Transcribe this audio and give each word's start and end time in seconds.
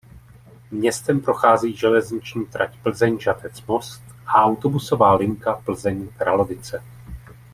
Městem 0.71 1.21
prochází 1.21 1.77
železniční 1.77 2.45
trať 2.45 2.77
Plzeň–Žatec–Most 2.83 4.01
a 4.25 4.43
autobusová 4.43 5.13
linka 5.15 5.53
Plzeň–Kralovice. 5.53 6.83